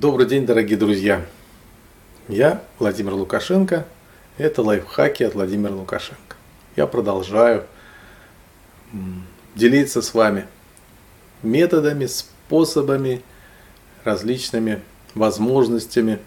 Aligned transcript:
Добрый 0.00 0.26
день, 0.26 0.46
дорогие 0.46 0.78
друзья! 0.78 1.26
Я 2.28 2.62
Владимир 2.78 3.14
Лукашенко. 3.14 3.84
Это 4.36 4.62
лайфхаки 4.62 5.24
от 5.24 5.34
Владимира 5.34 5.74
Лукашенко. 5.74 6.36
Я 6.76 6.86
продолжаю 6.86 7.66
делиться 9.56 10.00
с 10.00 10.14
вами 10.14 10.46
методами, 11.42 12.06
способами, 12.06 13.24
различными 14.04 14.82
возможностями 15.16 16.20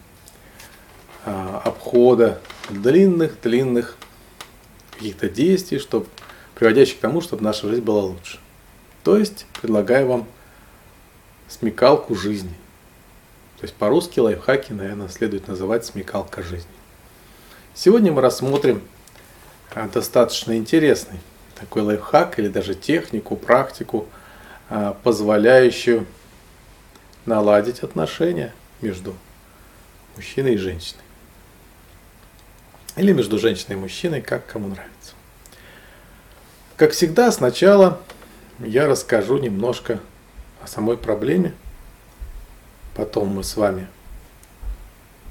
а, 1.23 1.61
обхода 1.63 2.41
длинных-длинных 2.69 3.95
каких-то 4.91 5.29
действий, 5.29 5.79
чтобы, 5.79 6.07
приводящих 6.55 6.97
к 6.97 6.99
тому, 6.99 7.21
чтобы 7.21 7.41
наша 7.41 7.69
жизнь 7.69 7.83
была 7.83 8.01
лучше. 8.01 8.37
То 9.05 9.15
есть 9.15 9.45
предлагаю 9.61 10.09
вам 10.09 10.27
смекалку 11.47 12.15
жизни. 12.15 12.53
То 13.61 13.65
есть 13.65 13.75
по-русски 13.75 14.19
лайфхаки, 14.19 14.73
наверное, 14.73 15.07
следует 15.07 15.47
называть 15.47 15.85
смекалка 15.85 16.41
жизни. 16.41 16.65
Сегодня 17.75 18.11
мы 18.11 18.19
рассмотрим 18.19 18.81
а, 19.75 19.87
достаточно 19.87 20.57
интересный 20.57 21.19
такой 21.59 21.83
лайфхак 21.83 22.39
или 22.39 22.47
даже 22.47 22.73
технику, 22.73 23.35
практику, 23.35 24.07
а, 24.67 24.97
позволяющую 25.03 26.07
наладить 27.27 27.81
отношения 27.81 28.51
между 28.81 29.15
мужчиной 30.15 30.55
и 30.55 30.57
женщиной. 30.57 31.03
Или 32.95 33.13
между 33.13 33.37
женщиной 33.37 33.73
и 33.73 33.79
мужчиной, 33.79 34.23
как 34.23 34.47
кому 34.47 34.69
нравится. 34.69 35.13
Как 36.77 36.93
всегда, 36.93 37.31
сначала 37.31 38.01
я 38.57 38.87
расскажу 38.87 39.37
немножко 39.37 39.99
о 40.63 40.67
самой 40.67 40.97
проблеме. 40.97 41.53
Потом 43.01 43.29
мы 43.29 43.43
с 43.43 43.57
вами 43.57 43.87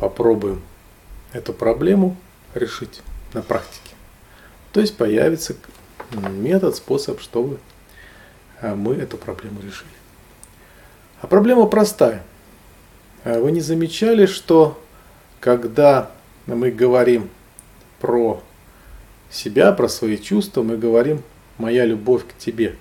попробуем 0.00 0.60
эту 1.32 1.52
проблему 1.52 2.16
решить 2.52 3.00
на 3.32 3.42
практике. 3.42 3.94
То 4.72 4.80
есть 4.80 4.96
появится 4.96 5.54
метод, 6.10 6.74
способ, 6.74 7.20
чтобы 7.20 7.60
а, 8.60 8.74
мы 8.74 8.96
эту 8.96 9.16
проблему 9.16 9.60
решили. 9.60 9.86
А 11.20 11.28
проблема 11.28 11.66
простая. 11.66 12.24
А 13.22 13.38
вы 13.38 13.52
не 13.52 13.60
замечали, 13.60 14.26
что 14.26 14.82
когда 15.38 16.10
мы 16.46 16.72
говорим 16.72 17.30
про 18.00 18.42
себя, 19.30 19.70
про 19.70 19.88
свои 19.88 20.18
чувства, 20.18 20.64
мы 20.64 20.76
говорим 20.76 21.22
«моя 21.56 21.84
любовь 21.84 22.24
к 22.26 22.36
тебе». 22.36 22.74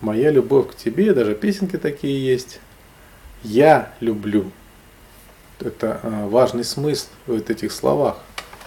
«Моя 0.00 0.30
любовь 0.30 0.70
к 0.70 0.76
тебе», 0.76 1.12
даже 1.12 1.34
песенки 1.34 1.76
такие 1.76 2.24
есть. 2.24 2.60
«Я 3.46 3.92
люблю». 4.00 4.50
Это 5.60 6.00
а, 6.02 6.28
важный 6.28 6.64
смысл 6.64 7.06
в 7.26 7.32
этих 7.32 7.70
словах. 7.70 8.18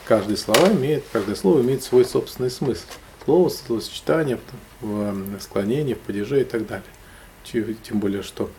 Каждое 0.06 0.38
слово 0.38 0.72
имеет, 0.72 1.04
каждое 1.12 1.36
слово 1.36 1.62
имеет 1.62 1.84
свой 1.84 2.06
собственный 2.06 2.50
смысл. 2.50 2.86
Слово, 3.26 3.50
словосочетание, 3.50 4.40
в 4.80 5.40
склонении, 5.42 5.96
падеже 5.96 6.42
и 6.42 6.44
так 6.46 6.66
далее. 6.66 6.88
Тем 7.44 8.00
более, 8.00 8.24
что 8.24 8.50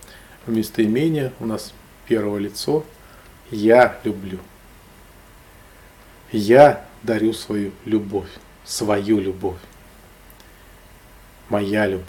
вместо 0.47 0.85
имения 0.85 1.33
у 1.41 1.47
нас 1.47 1.73
первое 2.07 2.39
лицо 2.39 2.85
«я 3.51 3.99
люблю». 4.05 4.39
Я 6.33 6.85
дарю 7.03 7.33
свою 7.33 7.73
любовь, 7.87 8.29
свою 8.65 9.19
любовь, 9.21 9.59
моя 11.49 11.87
любовь. 11.87 12.07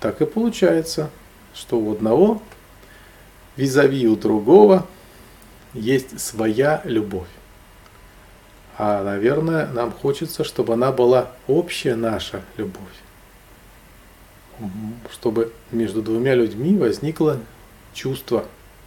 Так 0.00 0.22
и 0.22 0.26
получается, 0.26 1.10
что 1.54 1.78
у 1.78 1.92
одного 1.92 2.42
визави 3.56 4.06
у 4.06 4.16
другого 4.16 4.86
есть 5.74 6.18
своя 6.20 6.80
любовь. 6.84 7.28
А, 8.78 9.04
наверное, 9.04 9.66
нам 9.66 9.92
хочется, 9.92 10.42
чтобы 10.42 10.72
она 10.72 10.90
была 10.90 11.32
общая 11.46 11.96
наша 11.96 12.42
любовь. 12.56 12.96
Чтобы 15.10 15.52
между 15.70 16.02
двумя 16.02 16.34
людьми 16.34 16.76
возникло 16.76 17.38
чувство, 17.92 18.46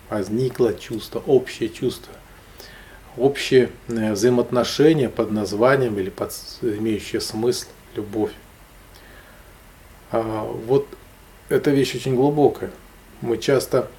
возникло 0.10 0.74
чувство, 0.74 1.22
общее 1.26 1.70
чувство, 1.70 2.14
общее 3.18 3.70
э, 3.88 4.14
взаимоотношение 4.14 5.10
под 5.10 5.32
названием 5.32 5.98
или 6.00 6.10
под 6.10 6.34
имеющее 6.62 7.22
смысл 7.22 7.68
любовь. 7.96 8.32
А, 10.12 10.44
вот 10.44 10.88
эта 11.50 11.72
вещь 11.72 11.96
очень 11.96 12.16
глубокая. 12.16 12.72
Мы 13.22 13.38
часто 13.38 13.90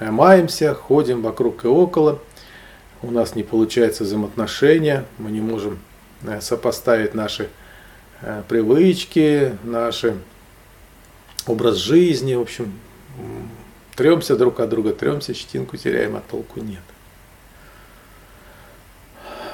маемся, 0.00 0.74
ходим 0.74 1.22
вокруг 1.22 1.64
и 1.64 1.68
около, 1.68 2.20
у 3.02 3.10
нас 3.10 3.34
не 3.34 3.42
получается 3.42 4.04
взаимоотношения, 4.04 5.04
мы 5.18 5.30
не 5.30 5.40
можем 5.40 5.78
э, 6.22 6.40
сопоставить 6.40 7.14
наши 7.14 7.48
э, 8.22 8.42
привычки, 8.48 9.56
наш 9.62 10.04
образ 11.46 11.76
жизни, 11.76 12.34
в 12.34 12.40
общем, 12.40 12.72
тремся 13.94 14.36
друг 14.36 14.60
от 14.60 14.68
друга, 14.68 14.92
тремся, 14.92 15.32
щетинку 15.32 15.76
теряем, 15.76 16.16
а 16.16 16.22
толку 16.28 16.60
нет. 16.60 16.82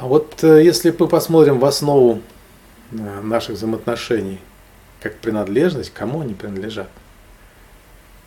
Вот 0.01 0.43
э, 0.43 0.65
если 0.65 0.95
мы 0.99 1.07
посмотрим 1.07 1.59
в 1.59 1.65
основу 1.65 2.21
наших 2.91 3.57
взаимоотношений, 3.57 4.41
как 5.01 5.17
принадлежность, 5.17 5.93
кому 5.93 6.21
они 6.23 6.33
принадлежат, 6.35 6.89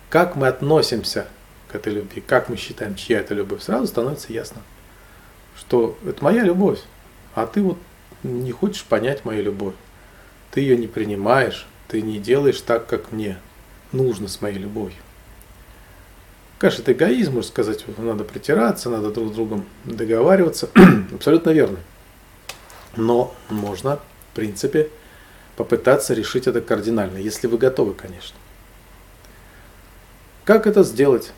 как 0.09 0.35
мы 0.35 0.47
относимся 0.47 1.27
к 1.69 1.75
этой 1.75 1.93
любви, 1.93 2.23
как 2.25 2.49
мы 2.49 2.55
считаем, 2.55 2.95
чья 2.95 3.19
это 3.19 3.33
любовь, 3.33 3.61
сразу 3.61 3.87
становится 3.87 4.31
ясно, 4.31 4.61
что 5.57 5.97
это 6.05 6.23
моя 6.23 6.43
любовь, 6.43 6.79
а 7.35 7.45
ты 7.45 7.61
вот 7.61 7.77
не 8.23 8.51
хочешь 8.51 8.83
понять 8.83 9.25
мою 9.25 9.43
любовь. 9.43 9.75
Ты 10.51 10.61
ее 10.61 10.77
не 10.77 10.87
принимаешь, 10.87 11.67
ты 11.87 12.01
не 12.01 12.19
делаешь 12.19 12.61
так, 12.61 12.87
как 12.87 13.11
мне 13.11 13.37
нужно 13.91 14.27
с 14.27 14.41
моей 14.41 14.57
любовью. 14.57 14.97
Конечно, 16.57 16.81
это 16.81 16.93
эгоизм, 16.93 17.33
можно 17.33 17.49
сказать, 17.49 17.85
надо 17.97 18.23
притираться, 18.23 18.89
надо 18.89 19.11
друг 19.11 19.31
с 19.31 19.35
другом 19.35 19.65
договариваться. 19.85 20.69
Абсолютно 21.13 21.51
верно. 21.51 21.77
Но 22.95 23.35
можно, 23.49 23.99
в 24.31 24.35
принципе, 24.35 24.89
попытаться 25.55 26.15
решить 26.15 26.47
это 26.47 26.61
кардинально, 26.61 27.17
если 27.17 27.45
вы 27.45 27.59
готовы, 27.59 27.93
конечно. 27.93 28.35
Как 30.47 30.65
это 30.65 30.83
сделать? 30.83 31.33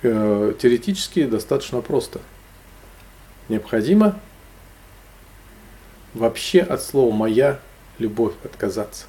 Э, 0.00 0.54
теоретически 0.58 1.26
достаточно 1.26 1.82
просто. 1.82 2.22
Необходимо 3.50 4.18
вообще 6.14 6.60
от 6.60 6.82
слова 6.82 7.14
«моя» 7.14 7.60
любовь 7.98 8.32
отказаться. 8.42 9.04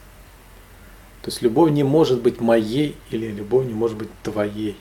То 1.22 1.30
есть 1.30 1.42
любовь 1.42 1.72
не 1.72 1.84
может 1.84 2.22
быть 2.22 2.42
моей 2.42 2.98
или 3.12 3.28
любовь 3.28 3.66
не 3.66 3.74
может 3.74 3.96
быть 3.96 4.10
твоей. 4.24 4.78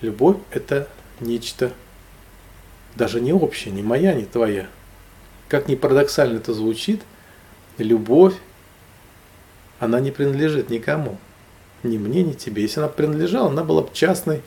Любовь 0.00 0.36
это 0.52 0.88
нечто 1.18 1.72
даже 2.94 3.20
не 3.20 3.32
общее, 3.32 3.74
не 3.74 3.82
моя, 3.82 4.14
не 4.14 4.24
твоя. 4.24 4.68
Как 5.48 5.66
ни 5.66 5.74
парадоксально 5.74 6.36
это 6.36 6.54
звучит, 6.54 7.02
любовь, 7.78 8.34
она 9.80 9.98
не 9.98 10.12
принадлежит 10.12 10.70
никому 10.70 11.18
ни 11.82 11.98
мне, 11.98 12.22
ни 12.22 12.32
тебе. 12.32 12.62
Если 12.62 12.80
она 12.80 12.88
принадлежала, 12.88 13.48
она 13.48 13.64
была 13.64 13.82
бы 13.82 13.90
частной, 13.92 14.42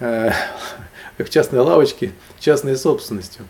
э, 0.00 0.30
как 1.16 1.30
частной 1.30 1.60
лавочке, 1.60 2.12
частной 2.38 2.76
собственностью. 2.76 3.44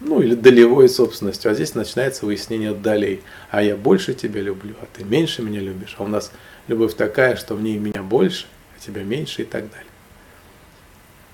Ну 0.00 0.20
или 0.20 0.34
долевой 0.34 0.88
собственностью. 0.88 1.50
А 1.50 1.54
здесь 1.54 1.74
начинается 1.74 2.26
выяснение 2.26 2.72
долей. 2.72 3.22
А 3.50 3.62
я 3.62 3.76
больше 3.76 4.14
тебя 4.14 4.40
люблю, 4.40 4.74
а 4.80 4.86
ты 4.92 5.04
меньше 5.04 5.42
меня 5.42 5.60
любишь. 5.60 5.94
А 5.98 6.02
у 6.02 6.08
нас 6.08 6.32
любовь 6.66 6.94
такая, 6.94 7.36
что 7.36 7.54
в 7.54 7.62
ней 7.62 7.78
меня 7.78 8.02
больше, 8.02 8.46
а 8.76 8.80
тебя 8.80 9.02
меньше 9.04 9.42
и 9.42 9.44
так 9.44 9.70
далее. 9.70 9.86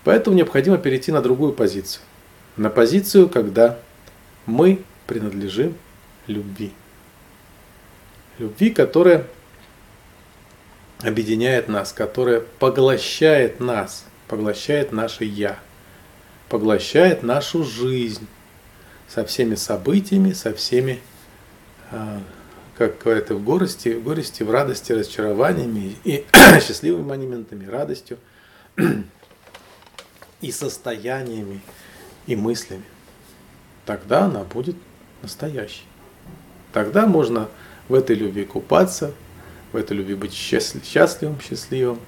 Поэтому 0.04 0.36
необходимо 0.36 0.78
перейти 0.78 1.12
на 1.12 1.22
другую 1.22 1.52
позицию. 1.52 2.02
На 2.56 2.70
позицию, 2.70 3.28
когда 3.28 3.78
мы 4.46 4.82
принадлежим 5.06 5.74
любви. 6.26 6.72
Любви, 8.38 8.70
которая 8.70 9.26
объединяет 11.02 11.68
нас, 11.68 11.92
которая 11.92 12.40
поглощает 12.58 13.60
нас, 13.60 14.04
поглощает 14.26 14.92
наше 14.92 15.24
«я», 15.24 15.58
поглощает 16.48 17.22
нашу 17.22 17.64
жизнь 17.64 18.26
со 19.08 19.24
всеми 19.24 19.54
событиями, 19.54 20.32
со 20.32 20.52
всеми, 20.54 21.00
а, 21.90 22.20
как 22.76 22.98
говорят, 23.02 23.30
в 23.30 23.42
горести, 23.42 23.90
в 23.90 24.02
горести, 24.02 24.42
в 24.42 24.50
радости, 24.50 24.92
разочарованиями 24.92 25.96
и 26.04 26.26
счастливыми 26.60 27.04
моментами, 27.04 27.66
радостью 27.66 28.18
и 30.40 30.52
состояниями 30.52 31.60
и 32.26 32.36
мыслями. 32.36 32.84
Тогда 33.86 34.24
она 34.24 34.44
будет 34.44 34.76
настоящей. 35.22 35.84
Тогда 36.72 37.06
можно 37.06 37.48
в 37.88 37.94
этой 37.94 38.16
любви 38.16 38.44
купаться, 38.44 39.14
в 39.72 39.76
этой 39.76 39.96
любви 39.96 40.14
быть 40.14 40.32
счастливым, 40.32 41.38
счастливым. 41.40 41.98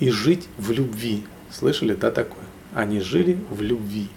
и 0.00 0.10
жить 0.10 0.46
в 0.58 0.70
любви. 0.70 1.24
Слышали, 1.50 1.94
да, 1.94 2.10
такое? 2.10 2.44
Они 2.74 3.00
жили 3.00 3.38
в 3.50 3.62
любви. 3.62 4.08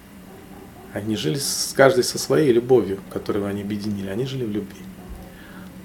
Они 0.94 1.16
жили 1.16 1.36
с 1.36 1.74
каждой 1.76 2.04
со 2.04 2.20
своей 2.20 2.52
любовью, 2.52 3.00
которую 3.10 3.46
они 3.46 3.62
объединили. 3.62 4.10
Они 4.10 4.26
жили 4.26 4.44
в 4.44 4.52
любви. 4.52 4.82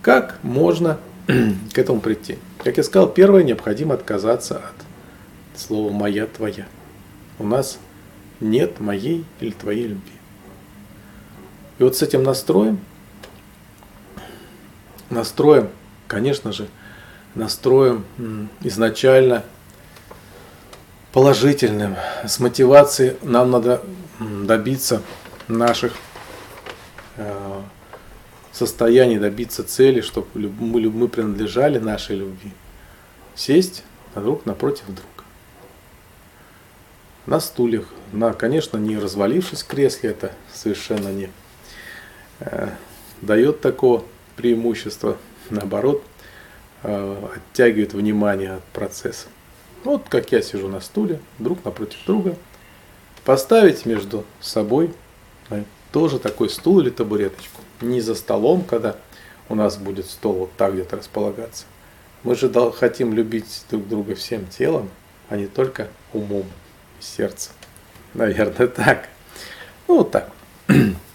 Как 0.02 0.38
можно 0.42 0.98
к 1.72 1.78
этому 1.78 2.00
прийти? 2.00 2.38
Как 2.62 2.76
я 2.76 2.82
сказал, 2.82 3.08
первое, 3.08 3.42
необходимо 3.42 3.94
отказаться 3.94 4.56
от 4.58 5.58
слова 5.58 5.90
«моя», 5.92 6.26
«твоя». 6.26 6.66
У 7.38 7.44
нас 7.46 7.78
нет 8.40 8.80
моей 8.80 9.24
или 9.40 9.50
твоей 9.50 9.86
любви. 9.86 10.12
И 11.78 11.82
вот 11.82 11.96
с 11.96 12.02
этим 12.02 12.22
настроем, 12.22 12.78
настроем, 15.10 15.70
конечно 16.06 16.52
же, 16.52 16.68
настроем 17.34 18.04
изначально 18.62 19.44
положительным, 21.12 21.96
с 22.26 22.38
мотивацией 22.40 23.16
нам 23.22 23.50
надо 23.50 23.82
добиться 24.20 25.02
наших 25.48 25.94
э, 27.16 27.60
состояний, 28.52 29.18
добиться 29.18 29.64
цели, 29.64 30.00
чтобы 30.00 30.26
мы, 30.34 30.80
мы 30.90 31.08
принадлежали 31.08 31.78
нашей 31.78 32.16
любви. 32.16 32.52
Сесть 33.34 33.82
друг 34.14 34.46
напротив 34.46 34.86
друга. 34.86 35.02
На 37.26 37.40
стульях, 37.40 37.86
на, 38.12 38.32
конечно, 38.32 38.78
не 38.78 38.98
развалившись 38.98 39.62
в 39.62 39.66
кресле, 39.66 40.10
это 40.10 40.32
совершенно 40.52 41.08
не 41.08 41.30
э, 42.40 42.68
дает 43.20 43.60
такого 43.60 44.04
преимущества, 44.36 45.16
наоборот, 45.50 46.02
э, 46.82 47.28
оттягивает 47.36 47.92
внимание 47.92 48.54
от 48.54 48.64
процесса. 48.64 49.26
Вот 49.84 50.08
как 50.08 50.32
я 50.32 50.42
сижу 50.42 50.68
на 50.68 50.80
стуле, 50.80 51.20
друг 51.38 51.64
напротив 51.64 51.98
друга, 52.06 52.36
поставить 53.24 53.86
между 53.86 54.24
собой 54.40 54.92
тоже 55.96 56.18
такой 56.18 56.50
стул 56.50 56.80
или 56.80 56.90
табуреточку. 56.90 57.62
Не 57.80 58.02
за 58.02 58.14
столом, 58.14 58.64
когда 58.64 58.96
у 59.48 59.54
нас 59.54 59.78
будет 59.78 60.04
стол 60.04 60.34
вот 60.34 60.52
так 60.58 60.74
где-то 60.74 60.96
располагаться. 60.96 61.64
Мы 62.22 62.34
же 62.34 62.52
хотим 62.72 63.14
любить 63.14 63.64
друг 63.70 63.88
друга 63.88 64.14
всем 64.14 64.46
телом, 64.46 64.90
а 65.30 65.38
не 65.38 65.46
только 65.46 65.88
умом 66.12 66.44
и 67.00 67.02
сердцем. 67.02 67.52
Наверное, 68.12 68.66
так. 68.66 69.08
Ну, 69.88 69.98
вот 69.98 70.10
так. 70.10 70.30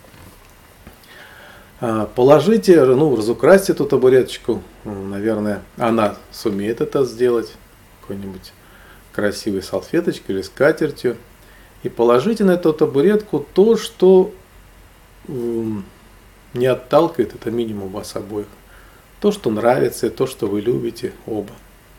А, 1.83 2.06
положите, 2.06 2.86
ну, 2.86 3.16
разукрасьте 3.16 3.74
эту 3.74 3.86
табуреточку. 3.86 4.62
Наверное, 4.86 5.63
она 5.78 6.16
сумеет 6.31 6.80
это 6.80 7.04
сделать. 7.06 7.54
Какой-нибудь 8.01 8.54
красивой 9.12 9.63
салфеточкой 9.63 10.36
или 10.36 10.42
скатертью. 10.44 11.18
И 11.81 11.89
положите 11.89 12.44
на 12.44 12.51
эту 12.51 12.72
табуретку 12.72 13.45
то, 13.54 13.78
что 13.78 14.31
не 15.28 16.68
отталкивает, 16.68 17.33
это 17.33 17.50
минимум 17.50 17.89
вас 17.89 18.16
обоих. 18.16 18.48
То, 19.19 19.31
что 19.31 19.50
нравится, 19.50 20.12
то, 20.12 20.27
что 20.27 20.48
вы 20.48 20.62
любите 20.62 21.13
оба. 21.25 21.54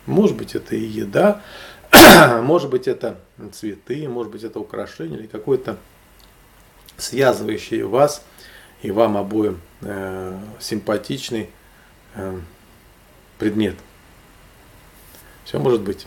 Может 0.06 0.36
быть, 0.36 0.54
это 0.54 0.76
и 0.76 0.84
еда, 0.84 1.42
может 2.42 2.70
быть, 2.70 2.86
это 2.86 3.18
цветы, 3.52 4.08
может 4.08 4.30
быть, 4.30 4.44
это 4.44 4.60
украшение 4.60 5.18
или 5.18 5.26
какой-то 5.26 5.76
связывающий 6.96 7.82
вас 7.82 8.24
и 8.82 8.90
вам 8.90 9.16
обоим 9.16 9.60
э, 9.80 10.38
симпатичный 10.60 11.50
э, 12.14 12.40
предмет. 13.38 13.76
Все 15.44 15.58
может 15.58 15.82
быть. 15.82 16.06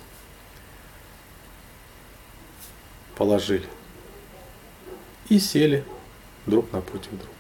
Положили. 3.15 3.67
И 5.29 5.39
сели 5.39 5.85
друг 6.45 6.71
напротив 6.73 7.11
друга. 7.11 7.31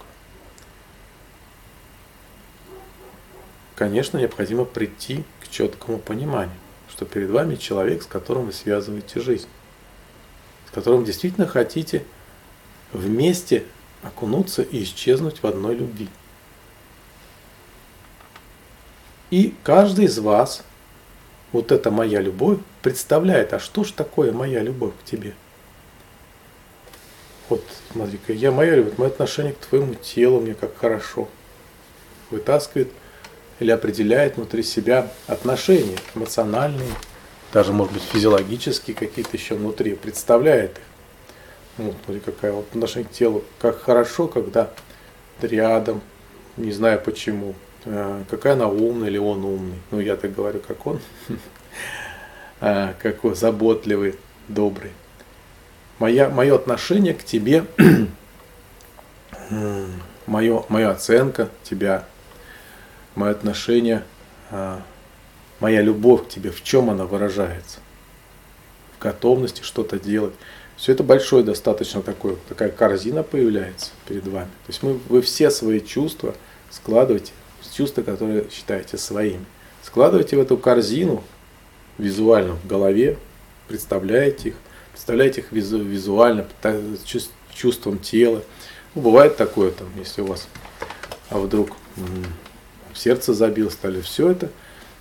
Конечно, 3.75 4.17
необходимо 4.17 4.63
прийти 4.63 5.25
к 5.43 5.49
четкому 5.49 5.99
пониманию, 5.99 6.55
что 6.89 7.05
перед 7.05 7.29
вами 7.29 7.55
человек, 7.55 8.03
с 8.03 8.05
которым 8.05 8.45
вы 8.45 8.53
связываете 8.53 9.19
жизнь, 9.19 9.49
с 10.69 10.71
которым 10.71 11.03
действительно 11.03 11.45
хотите 11.45 12.05
вместе 12.93 13.65
окунуться 14.05 14.61
и 14.61 14.83
исчезнуть 14.83 15.41
в 15.41 15.47
одной 15.47 15.75
любви. 15.75 16.07
И 19.31 19.53
каждый 19.63 20.05
из 20.05 20.19
вас, 20.19 20.63
вот 21.51 21.71
это 21.71 21.91
моя 21.91 22.21
любовь, 22.21 22.59
представляет, 22.81 23.53
а 23.53 23.59
что 23.59 23.83
ж 23.83 23.91
такое 23.91 24.31
моя 24.31 24.61
любовь 24.61 24.93
к 25.01 25.09
тебе? 25.09 25.33
Вот, 27.49 27.63
смотри-ка, 27.91 28.33
я 28.33 28.51
моя 28.51 28.75
любовь, 28.75 28.97
мое 28.97 29.09
отношение 29.09 29.53
к 29.53 29.59
твоему 29.59 29.95
телу, 29.95 30.39
мне 30.39 30.53
как 30.53 30.77
хорошо. 30.77 31.27
Вытаскивает 32.31 32.91
или 33.59 33.71
определяет 33.71 34.37
внутри 34.37 34.63
себя 34.63 35.11
отношения 35.27 35.97
эмоциональные, 36.15 36.91
даже, 37.53 37.71
может 37.71 37.93
быть, 37.93 38.03
физиологические 38.03 38.95
какие-то 38.95 39.37
еще 39.37 39.55
внутри, 39.55 39.95
представляет 39.95 40.77
их. 40.77 40.83
Ну, 41.77 41.93
смотри, 42.05 42.21
какая 42.21 42.53
вот 42.53 42.67
отношение 42.69 43.09
к 43.09 43.11
телу. 43.11 43.43
Как 43.59 43.81
хорошо, 43.81 44.27
когда 44.27 44.69
рядом, 45.41 46.01
не 46.55 46.71
знаю 46.71 47.01
почему. 47.01 47.53
Э, 47.83 48.23
какая 48.29 48.53
она 48.53 48.67
умная 48.67 49.09
или 49.09 49.17
он 49.17 49.43
умный. 49.43 49.79
Ну, 49.91 49.99
я 49.99 50.15
так 50.15 50.33
говорю, 50.33 50.59
как 50.59 50.85
он. 50.85 50.99
А, 52.61 52.95
какой 52.99 53.35
заботливый, 53.35 54.15
добрый. 54.47 54.91
Моя, 55.99 56.29
мое 56.29 56.55
отношение 56.55 57.13
к 57.13 57.23
тебе, 57.23 57.65
мое, 60.25 60.63
моя 60.69 60.91
оценка 60.91 61.49
тебя, 61.63 62.05
мое 63.13 63.31
отношение, 63.31 64.03
а, 64.51 64.81
моя 65.59 65.81
любовь 65.81 66.25
к 66.25 66.29
тебе, 66.29 66.49
в 66.49 66.63
чем 66.63 66.89
она 66.89 67.05
выражается? 67.05 67.79
В 68.97 69.01
готовности 69.01 69.61
что-то 69.61 69.99
делать. 69.99 70.33
Все 70.77 70.91
это 70.91 71.03
большое 71.03 71.43
достаточно 71.43 72.01
такое, 72.01 72.35
такая 72.49 72.69
корзина 72.69 73.23
появляется 73.23 73.91
перед 74.07 74.27
вами. 74.27 74.49
То 74.65 74.69
есть 74.69 74.83
мы, 74.83 74.99
вы 75.09 75.21
все 75.21 75.49
свои 75.49 75.79
чувства 75.79 76.35
складываете, 76.69 77.31
чувства, 77.73 78.01
которые 78.01 78.49
считаете 78.51 78.97
своими. 78.97 79.45
Складываете 79.83 80.37
в 80.37 80.41
эту 80.41 80.57
корзину 80.57 81.23
визуально 81.97 82.53
в 82.55 82.67
голове, 82.67 83.17
представляете 83.67 84.49
их, 84.49 84.55
представляете 84.91 85.41
их 85.41 85.51
визу, 85.51 85.81
визуально, 85.81 86.45
чувством 87.53 87.99
тела. 87.99 88.43
Ну, 88.93 89.01
бывает 89.01 89.37
такое, 89.37 89.71
там, 89.71 89.87
если 89.97 90.21
у 90.21 90.27
вас 90.27 90.47
а 91.29 91.39
вдруг 91.39 91.71
сердце 92.93 93.33
забил, 93.33 93.71
стали 93.71 94.01
все 94.01 94.31
это 94.31 94.49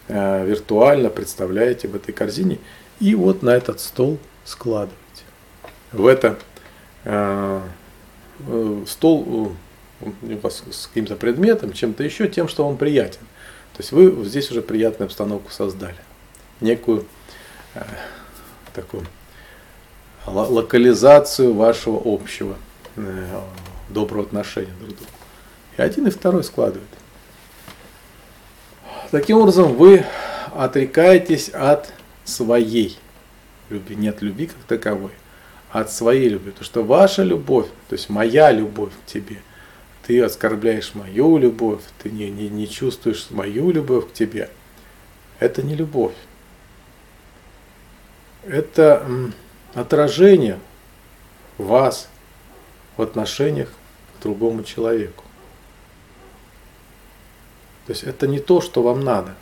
э, 0.09 0.47
виртуально 0.47 1.11
представляете 1.11 1.89
в 1.89 1.95
этой 1.95 2.13
корзине 2.13 2.59
и 3.01 3.15
вот 3.15 3.43
на 3.43 3.51
этот 3.51 3.81
стол 3.81 4.19
складываете 4.45 5.04
в 5.99 6.07
это 6.07 6.39
э, 7.05 7.61
э, 8.47 8.85
стол 8.87 9.57
э, 10.03 10.09
у 10.23 10.39
вас 10.39 10.63
с 10.71 10.87
каким-то 10.87 11.17
предметом, 11.17 11.73
чем-то 11.73 12.03
еще, 12.03 12.29
тем, 12.29 12.49
что 12.49 12.67
вам 12.67 12.77
приятен. 12.77 13.21
То 13.75 13.81
есть 13.81 13.93
вы 13.93 14.25
здесь 14.25 14.51
уже 14.51 14.63
приятную 14.63 15.07
обстановку 15.07 15.51
создали. 15.51 15.97
Некую 16.61 17.07
такую 18.73 19.05
локализацию 20.27 21.55
вашего 21.55 22.01
общего 22.05 22.57
доброго 23.89 24.25
отношения 24.25 24.73
друг 24.81 24.95
к 24.95 24.99
другу. 24.99 25.13
И 25.77 25.83
один 25.83 26.07
и 26.07 26.11
второй 26.11 26.45
складывает. 26.45 26.89
Таким 29.11 29.39
образом, 29.39 29.75
вы 29.75 30.05
отрекаетесь 30.55 31.49
от 31.49 31.93
своей 32.25 32.97
любви, 33.71 33.97
нет 33.97 34.23
любви 34.23 34.47
как 34.47 34.63
таковой 34.65 35.11
от 35.75 35.91
своей 35.91 36.29
любви. 36.29 36.53
То, 36.53 36.63
что 36.63 36.85
ваша 36.85 37.25
любовь, 37.25 37.67
то 37.89 37.97
есть 37.97 38.09
моя 38.09 38.53
любовь 38.53 38.93
к 38.93 39.11
тебе, 39.11 39.43
ты 40.07 40.23
оскорбляешь 40.23 40.95
мою 40.95 41.37
любовь, 41.37 41.83
ты 42.01 42.11
не, 42.11 42.31
не, 42.31 42.49
не 42.49 42.69
чувствуешь 42.69 43.27
мою 43.31 43.73
любовь 43.73 44.09
к 44.09 44.13
тебе. 44.13 44.51
Это 45.41 45.63
не 45.63 45.75
любовь. 45.75 46.15
Это 48.45 49.05
отражение 49.75 50.61
вас 51.59 52.09
в 52.97 53.03
отношениях 53.03 53.73
к 54.17 54.23
другому 54.23 54.63
человеку. 54.63 55.25
То 57.87 57.93
есть 57.93 58.05
это 58.05 58.29
не 58.29 58.39
то, 58.39 58.61
что 58.61 58.81
вам 58.83 59.01
надо. 59.01 59.35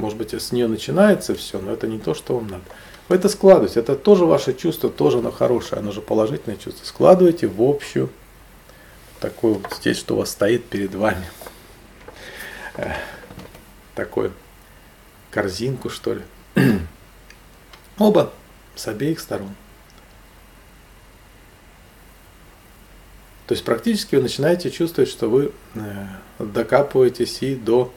Может 0.00 0.16
быть, 0.16 0.32
с 0.32 0.50
нее 0.50 0.66
начинается 0.66 1.34
все, 1.34 1.60
но 1.60 1.72
это 1.72 1.86
не 1.86 1.98
то, 1.98 2.14
что 2.14 2.36
вам 2.36 2.48
надо. 2.48 2.64
Вы 3.10 3.16
это 3.16 3.28
складываете, 3.28 3.80
это 3.80 3.96
тоже 3.96 4.24
ваше 4.24 4.54
чувство, 4.54 4.88
тоже 4.88 5.18
оно 5.18 5.30
хорошее, 5.30 5.80
оно 5.80 5.92
же 5.92 6.00
положительное 6.00 6.56
чувство. 6.56 6.86
Складывайте 6.86 7.46
в 7.46 7.60
общую, 7.60 8.08
такую 9.20 9.54
вот 9.54 9.66
здесь, 9.78 9.98
что 9.98 10.14
у 10.14 10.18
вас 10.18 10.30
стоит 10.30 10.64
перед 10.64 10.94
вами. 10.94 11.26
Такую 13.94 14.32
корзинку, 15.30 15.90
что 15.90 16.14
ли. 16.14 16.22
Оба 17.98 18.32
с 18.74 18.88
обеих 18.88 19.20
сторон. 19.20 19.54
То 23.46 23.52
есть 23.52 23.64
практически 23.64 24.16
вы 24.16 24.22
начинаете 24.22 24.70
чувствовать, 24.70 25.10
что 25.10 25.28
вы 25.28 25.52
э, 25.74 26.06
докапываетесь 26.38 27.42
и 27.42 27.54
до 27.54 27.92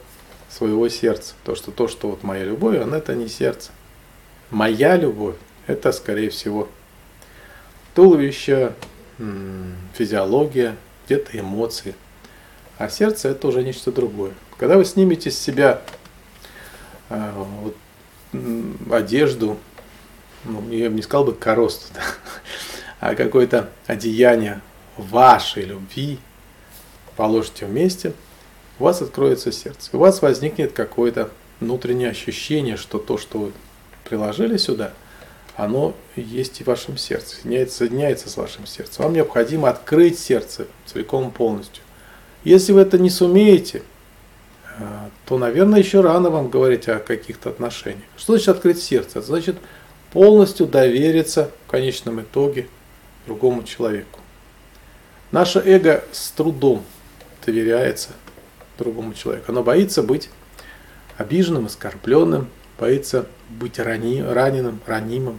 своего 0.54 0.88
сердца. 0.88 1.34
То, 1.44 1.54
что 1.56 1.72
то, 1.72 1.88
что 1.88 2.10
вот 2.10 2.22
моя 2.22 2.44
любовь, 2.44 2.78
она 2.78 2.98
это 2.98 3.14
не 3.14 3.28
сердце. 3.28 3.72
Моя 4.50 4.96
любовь, 4.96 5.34
это 5.66 5.90
скорее 5.90 6.30
всего 6.30 6.68
туловище, 7.94 8.74
физиология, 9.94 10.76
где-то 11.06 11.38
эмоции. 11.38 11.94
А 12.78 12.88
сердце 12.88 13.28
это 13.30 13.48
уже 13.48 13.62
нечто 13.62 13.90
другое. 13.92 14.32
Когда 14.58 14.76
вы 14.76 14.84
снимете 14.84 15.30
с 15.30 15.38
себя 15.38 15.82
э, 17.08 17.32
вот, 17.34 17.76
одежду, 18.92 19.58
ну, 20.44 20.68
я 20.70 20.90
бы 20.90 20.96
не 20.96 21.02
сказал 21.02 21.24
бы 21.24 21.34
корост, 21.34 21.92
да, 21.94 22.02
а 23.00 23.14
какое-то 23.14 23.70
одеяние 23.86 24.60
вашей 24.96 25.64
любви, 25.64 26.18
положите 27.16 27.66
вместе, 27.66 28.12
у 28.78 28.84
вас 28.84 29.02
откроется 29.02 29.52
сердце. 29.52 29.90
У 29.92 29.98
вас 29.98 30.22
возникнет 30.22 30.72
какое-то 30.72 31.30
внутреннее 31.60 32.10
ощущение, 32.10 32.76
что 32.76 32.98
то, 32.98 33.18
что 33.18 33.38
вы 33.38 33.52
приложили 34.04 34.56
сюда, 34.56 34.92
оно 35.56 35.94
есть 36.16 36.60
и 36.60 36.64
в 36.64 36.66
вашем 36.66 36.98
сердце, 36.98 37.36
соединяется, 37.36 38.28
с 38.28 38.36
вашим 38.36 38.66
сердцем. 38.66 39.04
Вам 39.04 39.12
необходимо 39.14 39.68
открыть 39.70 40.18
сердце 40.18 40.66
целиком 40.86 41.30
полностью. 41.30 41.82
Если 42.42 42.72
вы 42.72 42.80
это 42.80 42.98
не 42.98 43.08
сумеете, 43.08 43.82
э, 44.78 44.82
то, 45.26 45.38
наверное, 45.38 45.78
еще 45.78 46.00
рано 46.00 46.30
вам 46.30 46.50
говорить 46.50 46.88
о 46.88 46.98
каких-то 46.98 47.50
отношениях. 47.50 48.04
Что 48.16 48.32
значит 48.32 48.48
открыть 48.48 48.82
сердце? 48.82 49.20
Это 49.20 49.28
значит 49.28 49.56
полностью 50.12 50.66
довериться 50.66 51.50
в 51.66 51.70
конечном 51.70 52.20
итоге 52.20 52.68
другому 53.26 53.62
человеку. 53.62 54.20
Наше 55.30 55.60
эго 55.60 56.04
с 56.12 56.30
трудом 56.32 56.84
доверяется 57.46 58.10
другому 58.78 59.14
человеку. 59.14 59.46
Оно 59.48 59.62
боится 59.62 60.02
быть 60.02 60.30
обиженным, 61.16 61.66
оскорбленным, 61.66 62.48
боится 62.78 63.26
быть 63.48 63.78
рани, 63.78 64.20
раненым, 64.20 64.80
ранимым. 64.86 65.38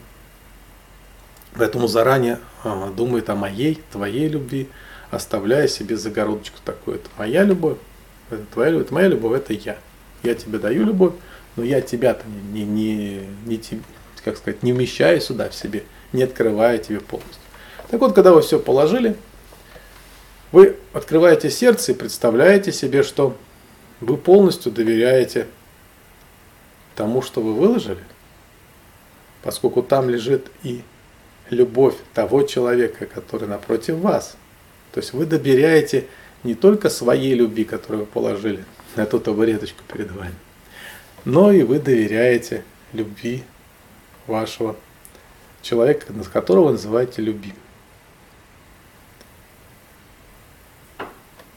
Поэтому 1.54 1.88
заранее 1.88 2.40
а, 2.64 2.92
думает 2.92 3.30
о 3.30 3.36
моей, 3.36 3.82
твоей 3.92 4.28
любви, 4.28 4.70
оставляя 5.12 5.68
себе 5.68 5.98
загородочку 5.98 6.60
такую. 6.64 6.98
Это 6.98 7.10
моя 7.18 7.44
любовь, 7.44 7.78
это 8.30 8.44
твоя 8.54 8.72
любовь, 8.72 8.86
это 8.86 8.94
моя 8.94 9.08
любовь, 9.08 9.38
это 9.38 9.54
я. 9.54 9.78
Я 10.24 10.36
тебе 10.36 10.60
даю 10.60 10.86
любовь, 10.86 11.14
но 11.56 11.64
я 11.64 11.82
тебя-то 11.82 12.24
не, 12.52 12.64
не, 12.64 13.22
не, 13.46 13.58
не, 13.58 13.82
как 14.24 14.38
сказать, 14.38 14.64
не 14.64 14.74
вмещаю 14.74 15.22
сюда 15.22 15.50
в 15.50 15.56
себе, 15.56 15.84
не 16.12 16.24
открываю 16.24 16.80
тебе 16.80 17.00
полностью. 17.00 17.42
Так 17.90 18.02
вот, 18.02 18.14
когда 18.14 18.34
вы 18.34 18.42
все 18.42 18.60
положили, 18.60 19.16
вы 20.52 20.78
открываете 20.94 21.50
сердце 21.50 21.92
и 21.92 21.96
представляете 21.96 22.72
себе, 22.72 23.04
что 23.04 23.36
вы 24.02 24.18
полностью 24.18 24.72
доверяете 24.72 25.48
тому, 26.96 27.22
что 27.22 27.42
вы 27.42 27.54
выложили, 27.54 28.04
поскольку 29.44 29.82
там 29.84 30.10
лежит 30.10 30.48
и 30.64 30.82
любовь 31.50 31.96
того 32.14 32.44
человека, 32.44 33.06
который 33.06 33.48
напротив 33.48 33.98
вас. 33.98 34.38
То 34.92 35.00
есть 35.00 35.14
вы 35.14 35.26
доверяете 35.26 36.08
не 36.44 36.56
только 36.56 36.90
своей 36.90 37.34
любви, 37.34 37.66
которую 37.66 38.02
вы 38.02 38.06
положили 38.06 38.64
на 38.96 39.02
эту 39.02 39.20
табуреточку 39.20 39.84
перед 39.92 40.12
вами, 40.12 40.36
но 41.26 41.52
и 41.52 41.64
вы 41.64 41.80
доверяете 41.80 42.64
любви 42.94 43.44
вашего 44.28 44.76
человека, 45.62 46.14
которого 46.32 46.66
вы 46.66 46.72
называете 46.74 47.22
любимым. 47.22 47.58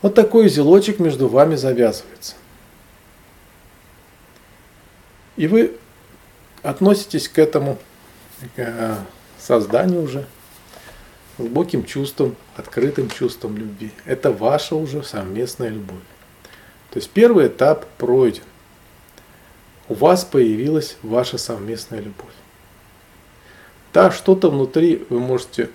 Вот 0.03 0.15
такой 0.15 0.47
узелочек 0.47 0.99
между 1.01 1.29
вами 1.29 1.57
завязывается. 1.57 2.35
И 5.37 5.47
вы 5.47 5.77
относитесь 6.63 7.29
к 7.29 7.39
этому 7.39 7.79
к 8.55 8.59
э, 8.59 8.97
созданию 9.39 10.03
уже 10.03 10.27
глубоким 11.39 11.85
чувством, 11.85 12.37
открытым 12.57 13.09
чувством 13.11 13.57
любви. 13.57 13.93
Это 14.05 14.33
ваша 14.33 14.75
уже 14.75 15.03
совместная 15.03 15.69
любовь. 15.69 16.03
То 16.91 16.99
есть 16.99 17.11
первый 17.11 17.49
этап 17.49 17.87
пройден. 17.99 18.43
У 19.89 19.95
вас 19.95 20.25
появилась 20.25 20.97
ваша 21.03 21.39
совместная 21.39 22.01
любовь. 22.01 22.35
Да, 23.93 24.11
что-то 24.11 24.51
внутри 24.51 25.07
вы 25.09 25.19
можете 25.19 25.71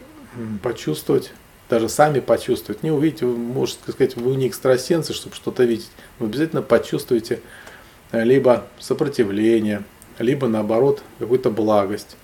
почувствовать 0.62 1.32
даже 1.70 1.90
сами 1.90 2.20
почувствовать. 2.20 2.84
Не 2.84 2.92
увидите, 2.92 3.26
вы 3.26 3.38
можете 3.38 3.80
сказать, 3.92 4.16
вы 4.16 4.36
не 4.36 4.48
экстрасенсы, 4.48 5.14
чтобы 5.14 5.36
что-то 5.36 5.64
видеть. 5.64 5.92
Вы 6.20 6.28
обязательно 6.28 6.62
почувствуете 6.62 7.42
э, 8.12 8.24
либо 8.24 8.68
сопротивление, 8.80 9.84
либо 10.20 10.48
наоборот 10.48 11.04
какую-то 11.20 11.50
благость. 11.50 12.18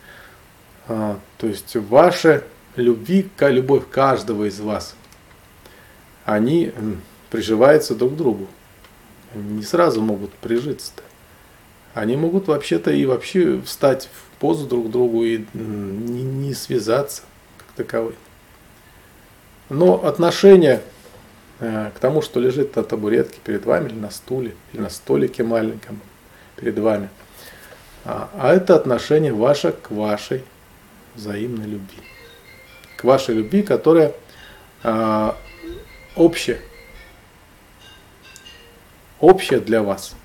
А, 0.88 1.20
то 1.38 1.48
есть 1.48 1.76
ваша 1.76 2.44
любви, 2.76 3.30
любовь 3.40 3.84
каждого 3.90 4.46
из 4.46 4.60
вас, 4.60 4.96
они 6.26 6.72
приживаются 7.30 7.96
друг 7.96 8.14
к 8.14 8.18
другу. 8.18 8.48
Не 9.34 9.64
сразу 9.64 10.02
могут 10.02 10.32
прижиться-то. 10.34 11.04
Они 11.94 12.16
могут 12.16 12.48
вообще-то 12.48 12.92
и 12.92 13.06
вообще 13.06 13.62
встать 13.62 14.10
в 14.12 14.40
позу 14.40 14.68
друг 14.68 14.88
к 14.88 14.92
другу 14.92 15.24
и 15.24 15.46
не, 15.54 16.24
не 16.24 16.54
связаться 16.54 17.24
как 17.58 17.68
таковой. 17.76 18.16
Но 19.70 20.04
отношение 20.06 20.82
э, 21.60 21.92
к 21.96 22.00
тому, 22.00 22.22
что 22.22 22.40
лежит 22.40 22.76
на 22.76 22.84
табуретке 22.84 23.40
перед 23.44 23.66
вами, 23.66 23.90
или 23.90 23.96
на 23.96 24.10
стуле, 24.10 24.56
или 24.74 24.82
на 24.82 24.90
столике 24.90 25.44
маленьком 25.44 26.02
перед 26.56 26.78
вами, 26.80 27.10
а, 28.06 28.30
а 28.34 28.54
это 28.54 28.76
отношение 28.76 29.34
ваше 29.34 29.72
к 29.72 29.92
вашей 29.92 30.44
взаимной 31.16 31.68
любви. 31.68 32.02
К 32.98 33.04
вашей 33.04 33.36
любви, 33.36 33.62
которая 33.62 34.14
а, 34.84 35.38
общая. 36.16 36.60
Общая 39.20 39.60
для 39.60 39.84
вас. 39.84 40.16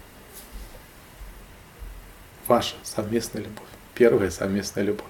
Ваша 2.47 2.77
совместная 2.83 3.43
любовь. 3.43 3.69
Первая 3.95 4.31
совместная 4.31 4.85
любовь. 4.85 5.07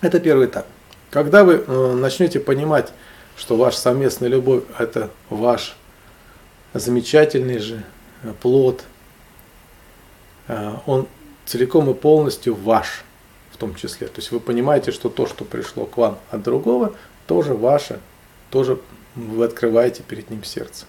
Это 0.00 0.20
первый 0.20 0.46
этап. 0.46 0.66
Когда 1.14 1.44
вы 1.44 1.62
э, 1.64 1.92
начнете 1.92 2.40
понимать, 2.40 2.92
что 3.36 3.56
ваша 3.56 3.78
совместная 3.78 4.28
любовь– 4.28 4.64
это 4.80 5.10
ваш 5.30 5.76
замечательный 6.72 7.58
же 7.58 7.84
э, 8.24 8.32
плод, 8.42 8.82
э, 10.48 10.72
он 10.86 11.06
целиком 11.46 11.88
и 11.88 11.94
полностью 11.94 12.56
ваш 12.56 13.04
в 13.52 13.58
том 13.58 13.76
числе. 13.76 14.08
То 14.08 14.16
есть 14.16 14.32
вы 14.32 14.40
понимаете, 14.40 14.90
что 14.90 15.08
то, 15.08 15.28
что 15.28 15.44
пришло 15.44 15.86
к 15.86 15.96
вам 15.98 16.18
от 16.32 16.42
другого, 16.42 16.94
тоже 17.28 17.54
ваше, 17.54 18.00
тоже 18.50 18.80
вы 19.14 19.44
открываете 19.44 20.02
перед 20.02 20.30
ним 20.30 20.42
сердце. 20.42 20.84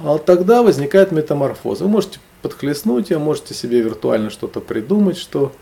А 0.00 0.18
тогда 0.18 0.64
возникает 0.64 1.12
метаморфоза. 1.12 1.84
Вы 1.84 1.90
можете 1.90 2.18
подхлестнуть 2.42 3.10
ее, 3.10 3.18
можете 3.18 3.54
себе 3.54 3.82
виртуально 3.82 4.30
что-то 4.30 4.60
придумать, 4.60 5.16
что 5.16 5.52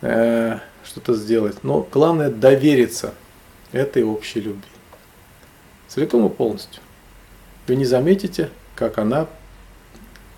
э, 0.00 0.58
что-то 0.84 1.14
сделать. 1.14 1.62
Но 1.62 1.86
главное 1.90 2.30
довериться 2.30 3.14
этой 3.72 4.02
общей 4.02 4.40
любви. 4.40 4.62
Целиком 5.88 6.26
и 6.26 6.30
полностью. 6.30 6.82
Вы 7.66 7.76
не 7.76 7.84
заметите, 7.84 8.50
как 8.74 8.98
она 8.98 9.26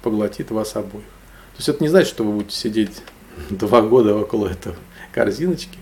поглотит 0.02 0.50
вас 0.50 0.76
обоих. 0.76 1.04
То 1.04 1.59
есть 1.59 1.69
это 1.69 1.83
не 1.83 1.88
значит, 1.88 2.09
что 2.09 2.25
вы 2.25 2.33
будете 2.33 2.57
сидеть 2.57 3.02
два 3.50 3.83
года 3.83 4.14
около 4.14 4.49
этой 4.49 4.75
корзиночки. 5.12 5.78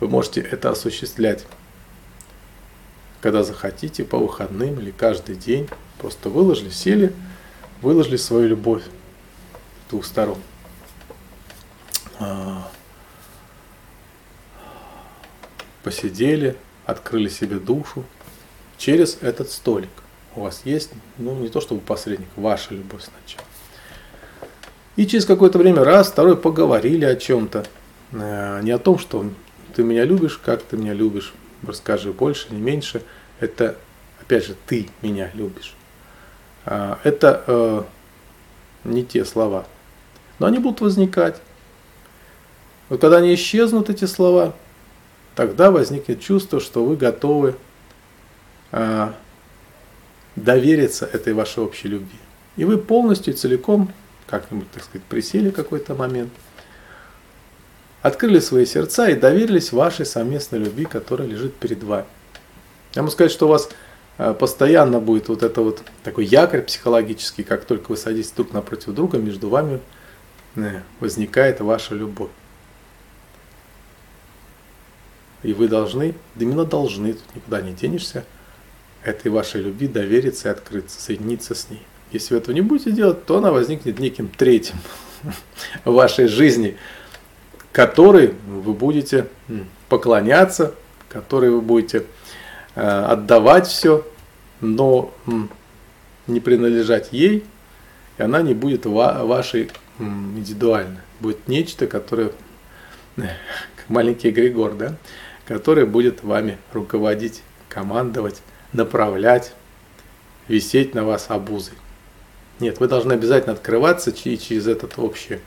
Вы 0.00 0.08
можете 0.08 0.40
это 0.40 0.70
осуществлять, 0.70 1.46
когда 3.20 3.44
захотите, 3.44 4.04
по 4.04 4.18
выходным 4.18 4.80
или 4.80 4.90
каждый 4.90 5.36
день. 5.36 5.68
Просто 5.98 6.28
выложили, 6.28 6.70
сели, 6.70 7.12
выложили 7.80 8.16
свою 8.16 8.48
любовь 8.48 8.82
двух 9.88 10.04
сторон. 10.04 10.38
А, 12.18 12.68
посидели, 15.82 16.56
открыли 16.84 17.28
себе 17.28 17.56
душу 17.56 18.04
через 18.78 19.18
этот 19.20 19.50
столик. 19.50 19.90
У 20.34 20.42
вас 20.42 20.62
есть, 20.64 20.90
ну 21.18 21.34
не 21.34 21.48
то 21.48 21.60
чтобы 21.60 21.80
посредник, 21.80 22.28
ваша 22.36 22.74
любовь 22.74 23.02
сначала. 23.02 23.46
И 24.96 25.06
через 25.06 25.24
какое-то 25.24 25.58
время 25.58 25.84
раз, 25.84 26.08
второй 26.08 26.36
поговорили 26.36 27.04
о 27.04 27.16
чем-то. 27.16 27.64
Э, 28.12 28.60
не 28.62 28.70
о 28.70 28.78
том, 28.78 28.98
что 28.98 29.24
ты 29.74 29.82
меня 29.82 30.04
любишь, 30.04 30.38
как 30.42 30.62
ты 30.62 30.76
меня 30.76 30.92
любишь, 30.92 31.32
расскажи 31.66 32.12
больше, 32.12 32.48
не 32.50 32.60
меньше. 32.60 33.02
Это, 33.40 33.76
опять 34.20 34.46
же, 34.46 34.54
ты 34.66 34.88
меня 35.00 35.30
любишь. 35.34 35.74
А, 36.64 36.98
это 37.04 37.42
э, 37.46 37.82
не 38.84 39.04
те 39.04 39.24
слова. 39.24 39.66
Но 40.38 40.46
они 40.46 40.58
будут 40.58 40.80
возникать. 40.80 41.40
Вот 42.88 43.00
когда 43.00 43.18
они 43.18 43.34
исчезнут, 43.34 43.88
эти 43.88 44.04
слова, 44.04 44.54
тогда 45.34 45.70
возникнет 45.70 46.20
чувство, 46.20 46.60
что 46.60 46.84
вы 46.84 46.96
готовы 46.96 47.54
а, 48.70 49.14
довериться 50.36 51.06
этой 51.06 51.32
вашей 51.32 51.62
общей 51.62 51.88
любви. 51.88 52.18
И 52.56 52.64
вы 52.64 52.78
полностью 52.78 53.34
целиком, 53.34 53.92
как-нибудь, 54.26 54.70
так 54.70 54.84
сказать, 54.84 55.02
присели 55.04 55.50
в 55.50 55.54
какой-то 55.54 55.94
момент, 55.94 56.32
открыли 58.02 58.40
свои 58.40 58.66
сердца 58.66 59.08
и 59.08 59.14
доверились 59.14 59.72
вашей 59.72 60.04
совместной 60.04 60.58
любви, 60.58 60.84
которая 60.84 61.28
лежит 61.28 61.54
перед 61.54 61.82
вами. 61.82 62.06
Я 62.94 63.02
могу 63.02 63.12
сказать, 63.12 63.32
что 63.32 63.46
у 63.46 63.48
вас 63.48 63.70
а, 64.18 64.34
постоянно 64.34 65.00
будет 65.00 65.28
вот 65.28 65.42
это 65.42 65.62
вот 65.62 65.82
такой 66.02 66.26
якорь 66.26 66.62
психологический, 66.62 67.42
как 67.42 67.64
только 67.64 67.90
вы 67.90 67.96
садитесь 67.96 68.32
друг 68.32 68.52
напротив 68.52 68.94
друга, 68.94 69.18
между 69.18 69.48
вами 69.48 69.80
э, 70.56 70.80
возникает 71.00 71.60
ваша 71.60 71.94
любовь. 71.94 72.30
И 75.42 75.52
вы 75.52 75.68
должны, 75.68 76.14
именно 76.38 76.64
должны, 76.64 77.14
тут 77.14 77.36
никуда 77.36 77.60
не 77.60 77.72
денешься, 77.72 78.24
этой 79.02 79.30
вашей 79.30 79.62
любви 79.62 79.88
довериться 79.88 80.48
и 80.48 80.52
открыться, 80.52 81.00
соединиться 81.00 81.54
с 81.54 81.68
ней. 81.70 81.82
Если 82.12 82.34
вы 82.34 82.40
этого 82.40 82.54
не 82.54 82.60
будете 82.60 82.92
делать, 82.92 83.24
то 83.24 83.38
она 83.38 83.50
возникнет 83.50 83.98
неким 83.98 84.28
третьим 84.28 84.76
в 85.84 85.92
вашей 85.92 86.28
жизни, 86.28 86.76
который 87.72 88.34
вы 88.46 88.74
будете 88.74 89.26
поклоняться, 89.88 90.74
который 91.08 91.50
вы 91.50 91.60
будете 91.60 92.04
э, 92.74 92.80
отдавать 92.80 93.66
все, 93.66 94.06
но 94.60 95.12
не 96.26 96.40
принадлежать 96.40 97.08
ей, 97.12 97.44
и 98.18 98.22
она 98.22 98.42
не 98.42 98.54
будет 98.54 98.86
вашей 98.86 99.70
индивидуальной. 99.98 101.00
Будет 101.20 101.48
нечто, 101.48 101.86
которое, 101.86 102.32
маленький 103.88 104.30
Григор, 104.30 104.74
да, 104.74 104.96
который 105.52 105.84
будет 105.84 106.24
вами 106.24 106.56
руководить, 106.72 107.42
командовать, 107.68 108.42
направлять, 108.72 109.52
висеть 110.48 110.94
на 110.94 111.04
вас 111.04 111.26
обузой. 111.28 111.74
Нет, 112.58 112.80
вы 112.80 112.88
должны 112.88 113.12
обязательно 113.12 113.52
открываться 113.52 114.10
и 114.10 114.38
через 114.38 114.66
этот 114.66 114.98
общий, 114.98 115.40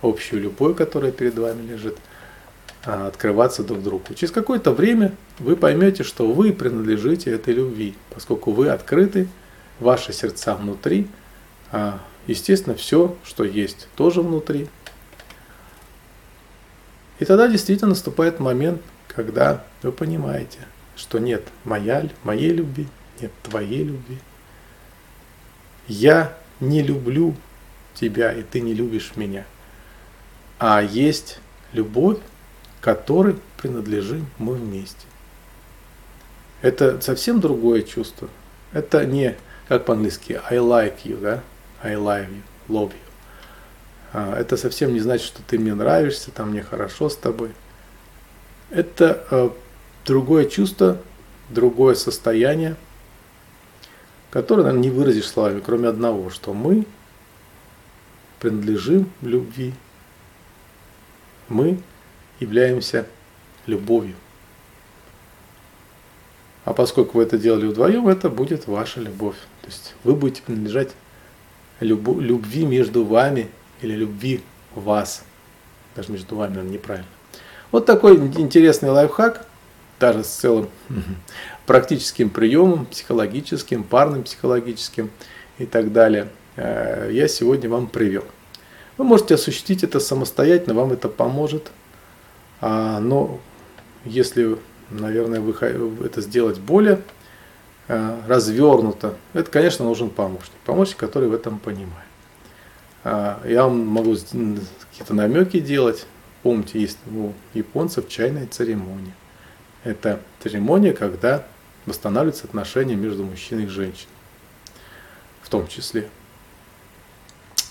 общую 0.00 0.42
любовь, 0.42 0.76
которая 0.76 1.12
перед 1.12 1.38
вами 1.38 1.70
лежит, 1.70 1.98
а, 2.84 3.08
открываться 3.08 3.62
друг 3.62 3.82
другу. 3.82 4.14
Через 4.14 4.32
какое-то 4.32 4.70
время 4.70 5.14
вы 5.38 5.56
поймете, 5.56 6.02
что 6.02 6.32
вы 6.32 6.52
принадлежите 6.52 7.30
этой 7.30 7.52
любви, 7.52 7.94
поскольку 8.14 8.52
вы 8.52 8.70
открыты, 8.70 9.28
ваши 9.80 10.14
сердца 10.14 10.54
внутри, 10.54 11.08
а, 11.70 12.00
естественно, 12.26 12.74
все, 12.74 13.16
что 13.22 13.44
есть, 13.44 13.88
тоже 13.96 14.22
внутри. 14.22 14.68
И 17.18 17.24
тогда 17.24 17.48
действительно 17.48 17.90
наступает 17.90 18.40
момент, 18.40 18.80
когда 19.14 19.64
вы 19.82 19.92
понимаете, 19.92 20.58
что 20.96 21.18
нет 21.18 21.42
моя, 21.64 22.08
моей 22.24 22.52
любви, 22.52 22.86
нет 23.20 23.32
твоей 23.42 23.84
любви. 23.84 24.18
Я 25.88 26.36
не 26.60 26.82
люблю 26.82 27.34
тебя, 27.94 28.32
и 28.32 28.42
ты 28.42 28.60
не 28.60 28.74
любишь 28.74 29.12
меня. 29.16 29.44
А 30.58 30.82
есть 30.82 31.40
любовь, 31.72 32.18
которой 32.80 33.36
принадлежим 33.56 34.26
мы 34.38 34.54
вместе. 34.54 35.06
Это 36.62 37.00
совсем 37.00 37.40
другое 37.40 37.82
чувство. 37.82 38.28
Это 38.72 39.04
не, 39.04 39.36
как 39.68 39.84
по-английски, 39.84 40.40
I 40.48 40.58
like 40.58 41.02
you, 41.04 41.20
да? 41.20 41.42
I 41.82 41.94
love 41.94 42.28
you, 42.28 42.42
love 42.68 42.90
you. 42.90 43.12
А, 44.12 44.38
это 44.38 44.56
совсем 44.56 44.92
не 44.92 45.00
значит, 45.00 45.26
что 45.26 45.42
ты 45.42 45.58
мне 45.58 45.74
нравишься, 45.74 46.30
там 46.30 46.50
мне 46.50 46.62
хорошо 46.62 47.08
с 47.08 47.16
тобой. 47.16 47.50
Это 48.72 49.26
э, 49.30 49.50
другое 50.06 50.46
чувство, 50.46 50.98
другое 51.50 51.94
состояние, 51.94 52.76
которое, 54.30 54.62
наверное, 54.62 54.82
не 54.82 54.90
выразишь 54.90 55.28
словами, 55.28 55.60
кроме 55.60 55.88
одного, 55.88 56.30
что 56.30 56.54
мы 56.54 56.86
принадлежим 58.40 59.10
любви. 59.20 59.74
Мы 61.50 61.82
являемся 62.40 63.06
любовью. 63.66 64.14
А 66.64 66.72
поскольку 66.72 67.18
вы 67.18 67.24
это 67.24 67.36
делали 67.36 67.66
вдвоем, 67.66 68.08
это 68.08 68.30
будет 68.30 68.66
ваша 68.66 69.00
любовь. 69.00 69.36
То 69.60 69.66
есть 69.66 69.94
вы 70.02 70.14
будете 70.14 70.42
принадлежать 70.42 70.92
любви 71.80 72.64
между 72.64 73.04
вами 73.04 73.50
или 73.82 73.94
любви 73.94 74.42
вас. 74.74 75.24
Даже 75.94 76.10
между 76.10 76.36
вами, 76.36 76.54
наверное, 76.54 76.72
неправильно. 76.72 77.08
Вот 77.72 77.86
такой 77.86 78.16
интересный 78.16 78.90
лайфхак, 78.90 79.44
даже 79.98 80.22
с 80.22 80.28
целым 80.28 80.68
практическим 81.66 82.30
приемом, 82.30 82.86
психологическим, 82.86 83.82
парным 83.82 84.22
психологическим 84.22 85.10
и 85.58 85.66
так 85.66 85.92
далее, 85.92 86.28
э, 86.54 87.08
я 87.12 87.26
сегодня 87.26 87.68
вам 87.68 87.88
привел. 87.88 88.24
Вы 88.98 89.04
можете 89.04 89.34
осуществить 89.34 89.82
это 89.82 89.98
самостоятельно, 89.98 90.74
вам 90.74 90.92
это 90.92 91.08
поможет– 91.08 91.72
а, 92.62 93.00
но 93.00 93.40
если, 94.04 94.56
наверное, 94.88 95.40
вы 95.40 95.52
это 96.06 96.20
сделать 96.20 96.60
более 96.60 97.02
а, 97.88 98.22
развернуто, 98.28 99.16
это, 99.34 99.50
конечно, 99.50 99.84
нужен 99.84 100.10
помощник. 100.10 100.52
Помощник, 100.64 100.96
который 100.96 101.28
в 101.28 101.34
этом 101.34 101.58
понимает. 101.58 102.06
А, 103.02 103.42
я 103.44 103.64
вам 103.64 103.84
могу 103.84 104.14
какие-то 104.14 105.12
намеки 105.12 105.58
делать. 105.58 106.06
Помните, 106.42 106.80
есть 106.80 106.98
у 107.10 107.32
японцев 107.54 108.08
чайная 108.08 108.46
церемония. 108.46 109.14
Это 109.84 110.20
церемония, 110.42 110.92
когда 110.92 111.46
восстанавливаются 111.86 112.46
отношения 112.46 112.96
между 112.96 113.24
мужчиной 113.24 113.64
и 113.64 113.68
женщиной. 113.68 114.08
В 115.42 115.48
том 115.48 115.66
числе. 115.68 116.08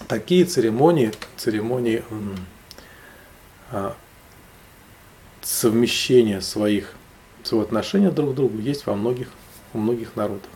Такие 0.08 0.46
церемонии, 0.46 1.12
церемонии 1.38 2.04
совмещение 5.42 6.42
своих, 6.42 6.94
своего 7.44 7.66
отношения 7.66 8.12
друг 8.12 8.32
к 8.32 8.36
другу 8.36 8.60
есть 8.60 8.86
во 8.86 8.96
многих, 8.96 9.30
у 9.74 9.78
многих 9.78 10.16
народов. 10.16 10.50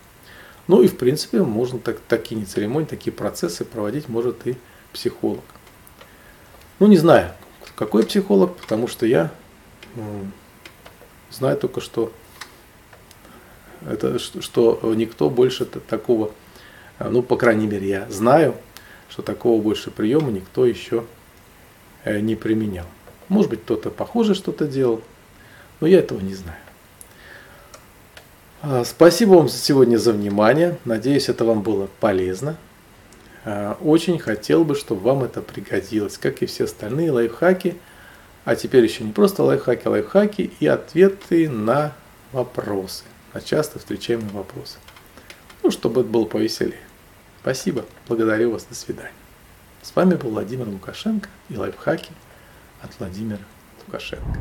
Ну 0.67 0.82
и 0.82 0.88
в 0.88 0.97
принципе 0.97 1.43
можно 1.43 1.80
так, 1.80 1.99
такие 2.08 2.36
не 2.36 2.45
церемонии, 2.45 2.88
такие 2.88 3.13
процессы 3.13 3.65
проводить 3.65 4.10
может 4.10 4.47
и 4.47 4.58
психолог. 4.91 5.43
Ну 6.80 6.88
не 6.88 6.97
знаю, 6.97 7.34
какой 7.75 8.05
психолог, 8.05 8.55
потому 8.55 8.88
что 8.88 9.05
я 9.05 9.31
ну, 9.95 10.27
знаю 11.31 11.57
только, 11.57 11.81
что 11.81 12.11
это 13.85 14.17
что 14.19 14.79
никто 14.95 15.29
больше 15.29 15.65
такого, 15.65 16.31
ну 16.99 17.21
по 17.21 17.38
крайней 17.38 17.67
мере 17.67 17.88
я 17.88 18.09
знаю, 18.09 18.55
что 19.09 19.21
такого 19.21 19.61
больше 19.61 19.91
приема 19.91 20.31
никто 20.31 20.65
еще 20.65 21.05
э, 22.03 22.19
не 22.19 22.35
применял. 22.35 22.88
Может 23.27 23.49
быть, 23.51 23.61
кто-то 23.63 23.89
похоже 23.89 24.35
что-то 24.35 24.67
делал, 24.67 25.01
но 25.79 25.88
я 25.88 25.99
этого 25.99 26.19
не 26.19 26.33
знаю. 26.33 26.57
А, 28.61 28.83
спасибо 28.83 29.33
вам 29.33 29.49
сегодня 29.49 29.97
за 29.97 30.11
внимание. 30.11 30.77
Надеюсь, 30.85 31.29
это 31.29 31.45
вам 31.45 31.61
было 31.61 31.88
полезно. 31.99 32.57
А, 33.45 33.77
очень 33.81 34.19
хотел 34.19 34.65
бы, 34.65 34.75
чтобы 34.75 35.01
вам 35.01 35.23
это 35.23 35.41
пригодилось, 35.41 36.17
как 36.17 36.41
и 36.41 36.45
все 36.45 36.65
остальные 36.65 37.12
лайфхаки. 37.12 37.77
А 38.43 38.55
теперь 38.55 38.84
еще 38.84 39.03
не 39.03 39.13
просто 39.13 39.43
лайфхаки, 39.43 39.84
а 39.86 39.91
лайфхаки 39.91 40.51
и 40.60 40.67
ответы 40.67 41.49
на 41.49 41.93
вопросы, 42.31 43.05
на 43.34 43.41
часто 43.41 43.79
встречаемые 43.79 44.31
вопросы. 44.31 44.77
Ну, 45.63 45.71
чтобы 45.71 46.01
это 46.01 46.10
было 46.10 46.25
повеселее. 46.25 46.81
Спасибо, 47.41 47.86
благодарю 48.08 48.51
вас, 48.51 48.65
до 48.65 48.75
свидания. 48.75 49.13
С 49.81 49.95
вами 49.95 50.15
был 50.15 50.31
Владимир 50.31 50.67
Лукашенко 50.67 51.29
и 51.49 51.55
лайфхаки– 51.55 52.12
от 52.86 52.99
Владимира 52.99 53.39
Лукашенко. 53.86 54.39